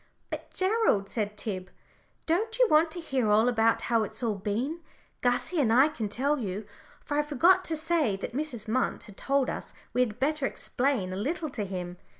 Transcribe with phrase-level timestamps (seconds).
[0.31, 1.69] "But, Gerald," said Tib,
[2.25, 4.79] "don't you want to hear all about how it's all been.
[5.21, 6.65] Gussie and I can tell you,"
[7.01, 8.67] for I forgot to say that Mrs.
[8.67, 11.97] Munt had told us we had better explain a little to him.